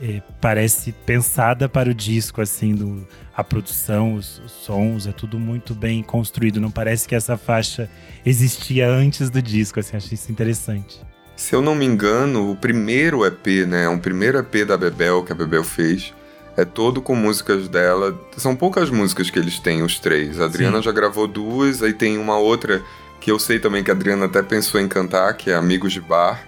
[0.00, 5.38] eh, parece pensada para o disco, assim, do, a produção, os, os, sons, é tudo
[5.38, 6.60] muito bem construído.
[6.60, 7.90] Não parece que essa faixa
[8.24, 11.00] existia antes do disco, assim, acho isso interessante.
[11.36, 15.32] Se eu não me engano, o primeiro EP, né, um primeiro EP da Bebel que
[15.32, 16.14] a Bebel fez,
[16.56, 18.18] é todo com músicas dela.
[18.38, 20.40] São poucas músicas que eles têm, os três.
[20.40, 20.84] A Adriana Sim.
[20.84, 22.82] já gravou duas, aí tem uma outra
[23.20, 26.00] que eu sei também que a Adriana até pensou em cantar, que é Amigos de
[26.00, 26.42] Bar,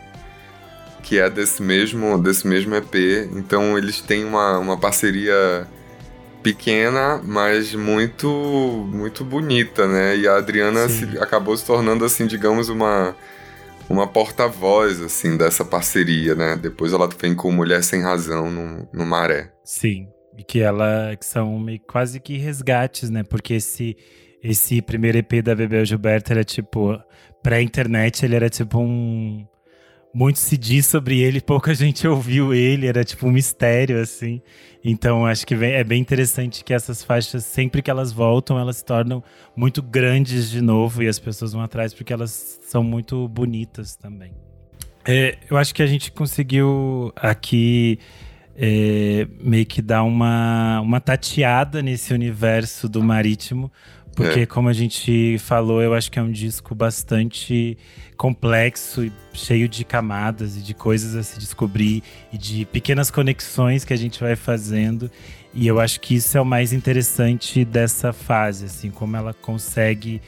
[1.03, 2.95] que é desse mesmo, desse mesmo EP.
[3.33, 5.69] Então eles têm uma, uma parceria
[6.43, 8.29] pequena, mas muito
[8.91, 10.17] muito bonita, né?
[10.17, 13.15] E a Adriana se, acabou se tornando assim, digamos, uma
[13.89, 16.57] uma porta-voz assim dessa parceria, né?
[16.57, 19.53] Depois ela vem com Mulher Sem Razão no, no Maré.
[19.65, 23.23] Sim, e que ela que são quase que resgates, né?
[23.23, 23.97] Porque esse
[24.43, 26.99] esse primeiro EP da Bebel Gilberto era tipo.
[27.43, 29.47] Pré-internet, ele era tipo um.
[30.13, 34.41] Muito se diz sobre ele, pouca gente ouviu ele, era tipo um mistério, assim.
[34.85, 38.85] Então acho que é bem interessante que essas faixas, sempre que elas voltam, elas se
[38.85, 39.23] tornam
[39.57, 44.33] muito grandes de novo e as pessoas vão atrás porque elas são muito bonitas também.
[45.07, 47.99] É, eu acho que a gente conseguiu aqui
[48.55, 53.71] é, meio que dar uma, uma tateada nesse universo do marítimo,
[54.19, 54.47] porque, é.
[54.47, 57.79] como a gente falou, eu acho que é um disco bastante
[58.17, 62.03] complexo e cheio de camadas e de coisas a se descobrir
[62.33, 65.09] e de pequenas conexões que a gente vai fazendo.
[65.55, 70.21] E eu acho que isso é o mais interessante dessa fase, assim, como ela consegue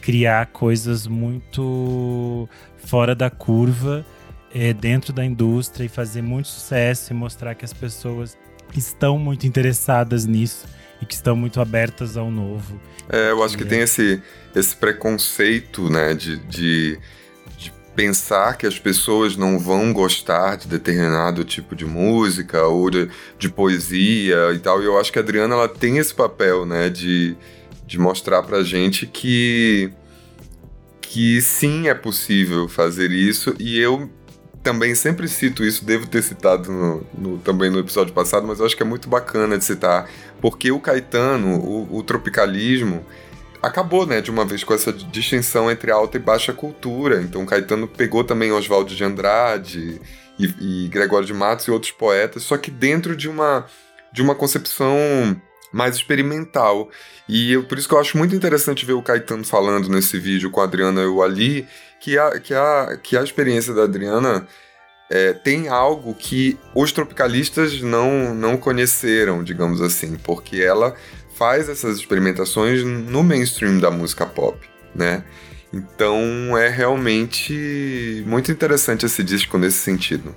[0.00, 4.06] criar coisas muito fora da curva
[4.54, 8.38] é, dentro da indústria e fazer muito sucesso e mostrar que as pessoas
[8.74, 10.66] estão muito interessadas nisso
[11.04, 12.80] e que estão muito abertas ao novo.
[13.08, 14.20] É, eu acho que tem esse,
[14.56, 16.98] esse preconceito, né, de, de,
[17.56, 23.08] de, pensar que as pessoas não vão gostar de determinado tipo de música ou de,
[23.38, 24.82] de poesia e tal.
[24.82, 27.36] E eu acho que a Adriana, ela tem esse papel, né, de,
[27.86, 29.92] de mostrar pra gente que
[31.02, 34.10] que sim é possível fazer isso e eu
[34.64, 38.66] também sempre cito isso, devo ter citado no, no, também no episódio passado, mas eu
[38.66, 40.08] acho que é muito bacana de citar,
[40.40, 43.04] porque o Caetano, o, o tropicalismo,
[43.62, 47.20] acabou, né, de uma vez com essa distinção entre alta e baixa cultura.
[47.20, 50.00] Então Caetano pegou também Oswaldo de Andrade
[50.38, 53.66] e, e Gregório de Matos e outros poetas, só que dentro de uma,
[54.12, 54.96] de uma concepção
[55.70, 56.88] mais experimental.
[57.28, 60.50] E eu, por isso que eu acho muito interessante ver o Caetano falando nesse vídeo
[60.50, 61.66] com a Adriana e o Ali,
[62.04, 64.46] que a, que a, que a experiência da Adriana
[65.10, 70.94] é, tem algo que os tropicalistas não, não conheceram, digamos assim, porque ela
[71.34, 74.58] faz essas experimentações no mainstream da música pop,
[74.94, 75.24] né?
[75.72, 80.34] Então é realmente muito interessante esse disco nesse sentido.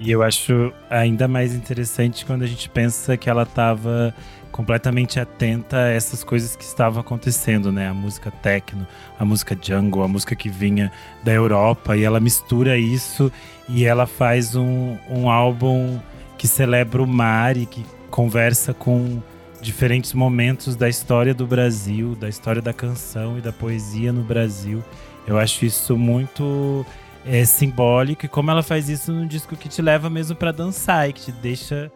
[0.00, 4.14] E eu acho ainda mais interessante quando a gente pensa que ela estava
[4.50, 7.88] completamente atenta a essas coisas que estavam acontecendo, né?
[7.88, 8.86] A música techno,
[9.18, 10.90] a música jungle, a música que vinha
[11.22, 13.32] da Europa, e ela mistura isso
[13.68, 15.98] e ela faz um, um álbum
[16.36, 19.22] que celebra o mar e que conversa com
[19.60, 24.82] diferentes momentos da história do Brasil, da história da canção e da poesia no Brasil.
[25.26, 26.84] Eu acho isso muito
[27.24, 31.08] é, simbólico e como ela faz isso num disco que te leva mesmo para dançar
[31.08, 31.92] e que te deixa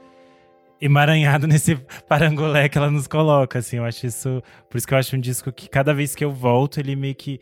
[0.85, 1.77] emaranhado nesse
[2.09, 5.21] parangolé que ela nos coloca, assim, eu acho isso, por isso que eu acho um
[5.21, 7.41] disco que cada vez que eu volto, ele meio que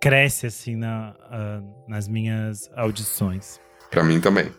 [0.00, 3.60] cresce, assim, na, uh, nas minhas audições.
[3.90, 4.50] Para mim também.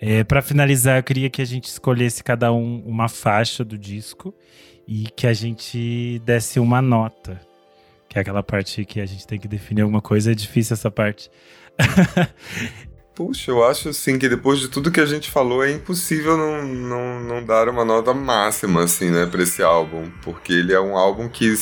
[0.00, 4.34] É, para finalizar, eu queria que a gente escolhesse cada um uma faixa do disco
[4.88, 7.40] e que a gente desse uma nota,
[8.08, 10.90] que é aquela parte que a gente tem que definir alguma coisa, é difícil essa
[10.90, 11.30] parte.
[13.14, 16.64] Puxa, eu acho assim que depois de tudo que a gente falou, é impossível não,
[16.64, 20.10] não, não dar uma nota máxima, assim, né, pra esse álbum.
[20.22, 21.54] Porque ele é um álbum que,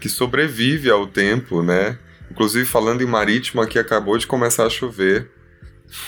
[0.00, 1.98] que sobrevive ao tempo, né?
[2.30, 5.28] Inclusive, falando em marítimo, aqui acabou de começar a chover.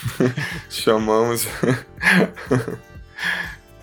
[0.70, 1.48] Chamamos.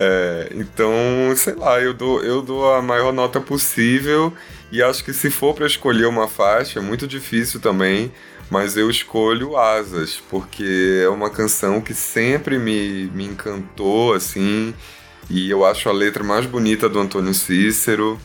[0.00, 0.90] é, então,
[1.36, 4.32] sei lá, eu dou, eu dou a maior nota possível.
[4.72, 8.10] E acho que se for para escolher uma faixa, é muito difícil também
[8.50, 14.74] mas eu escolho Asas, porque é uma canção que sempre me, me encantou, assim,
[15.28, 18.18] e eu acho a letra mais bonita do Antônio Cícero.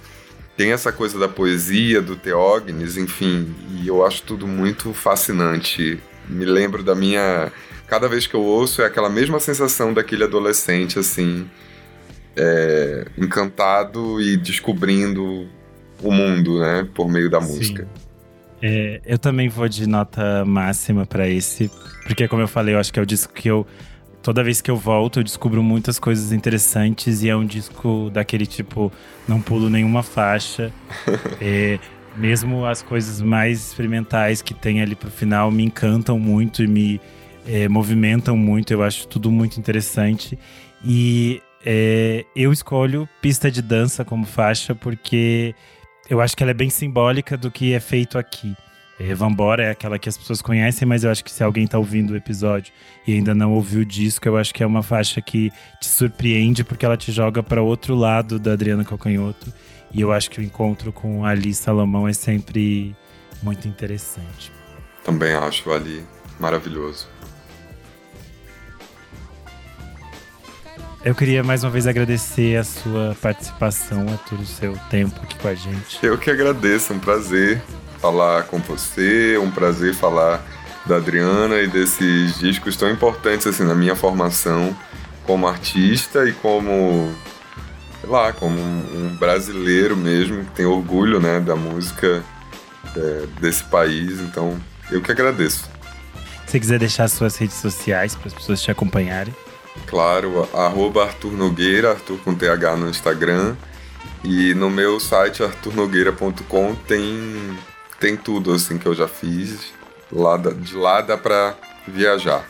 [0.55, 5.99] Tem essa coisa da poesia, do Teógenes, enfim, e eu acho tudo muito fascinante.
[6.29, 7.51] Me lembro da minha.
[7.87, 11.49] Cada vez que eu ouço, é aquela mesma sensação daquele adolescente, assim,
[12.35, 15.47] é, encantado e descobrindo
[16.01, 17.87] o mundo, né, por meio da música.
[18.65, 21.69] É, eu também vou de nota máxima para esse,
[22.07, 23.67] porque como eu falei, eu acho que é o disco que eu
[24.21, 28.45] toda vez que eu volto eu descubro muitas coisas interessantes e é um disco daquele
[28.45, 28.89] tipo
[29.27, 30.71] não pulo nenhuma faixa.
[31.41, 31.77] é,
[32.15, 37.01] mesmo as coisas mais experimentais que tem ali pro final me encantam muito e me
[37.45, 38.71] é, movimentam muito.
[38.71, 40.39] Eu acho tudo muito interessante
[40.85, 45.53] e é, eu escolho pista de dança como faixa porque
[46.09, 48.55] eu acho que ela é bem simbólica do que é feito aqui.
[48.99, 51.77] É, Vambora é aquela que as pessoas conhecem, mas eu acho que se alguém tá
[51.77, 52.71] ouvindo o episódio
[53.07, 55.51] e ainda não ouviu o disco, eu acho que é uma faixa que
[55.81, 59.51] te surpreende porque ela te joga para outro lado da Adriana Calcanhoto.
[59.91, 62.95] E eu acho que o encontro com Ali Salomão é sempre
[63.41, 64.51] muito interessante.
[65.03, 66.03] Também acho Ali
[66.39, 67.12] maravilhoso.
[71.05, 75.37] Eu queria mais uma vez agradecer a sua participação, a todo o seu tempo aqui
[75.37, 75.99] com a gente.
[76.01, 77.61] Eu que agradeço, é um prazer
[77.99, 80.41] falar com você, é um prazer falar
[80.85, 84.73] da Adriana e desses discos tão importantes assim na minha formação
[85.25, 87.13] como artista e como
[87.99, 92.23] sei lá, como um brasileiro mesmo que tem orgulho, né, da música
[92.95, 94.21] é, desse país.
[94.21, 94.57] Então,
[94.89, 95.69] eu que agradeço.
[96.47, 99.33] Se quiser deixar suas redes sociais para as pessoas te acompanharem.
[99.87, 103.55] Claro, arroba Arthur Nogueira, Arthur com TH no Instagram.
[104.23, 107.57] E no meu site arturnogueira.com tem,
[107.99, 109.73] tem tudo assim que eu já fiz.
[110.11, 111.55] Lá de lá dá pra
[111.87, 112.47] viajar.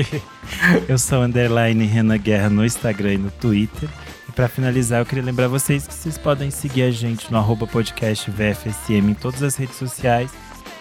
[0.88, 3.88] eu sou underline Renan Guerra no Instagram e no Twitter.
[4.28, 7.66] E para finalizar, eu queria lembrar vocês que vocês podem seguir a gente no arroba
[7.66, 10.30] podcast VFSM em todas as redes sociais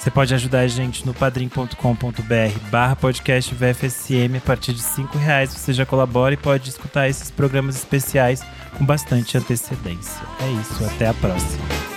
[0.04, 4.36] você pode ajudar a gente no padrim.com.br barra podcast VFSM.
[4.38, 8.44] A partir de cinco reais você já colabora e pode escutar esses programas especiais
[8.78, 10.22] com bastante antecedência.
[10.42, 11.93] É isso, até a próxima.